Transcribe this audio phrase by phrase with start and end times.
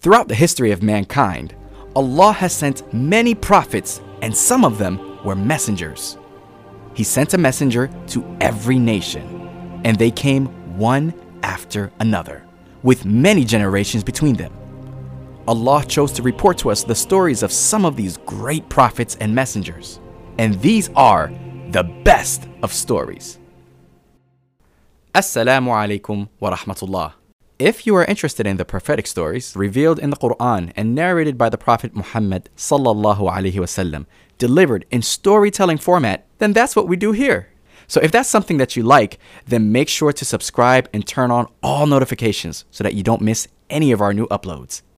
[0.00, 1.54] Throughout the history of mankind,
[1.94, 6.18] Allah has sent many prophets, and some of them were messengers.
[6.94, 10.46] He sent a messenger to every nation, and they came
[10.78, 12.44] one after another,
[12.82, 14.52] with many generations between them.
[15.48, 19.34] Allah chose to report to us the stories of some of these great prophets and
[19.34, 20.00] messengers,
[20.38, 21.32] and these are
[21.70, 23.38] the best of stories.
[25.14, 27.12] Assalamu alaikum wa rahmatullah.
[27.58, 31.48] If you are interested in the prophetic stories revealed in the Quran and narrated by
[31.48, 34.06] the Prophet Muhammad sallallahu
[34.36, 37.48] delivered in storytelling format, then that's what we do here.
[37.88, 41.46] So if that's something that you like, then make sure to subscribe and turn on
[41.62, 44.82] all notifications so that you don't miss any of our new uploads.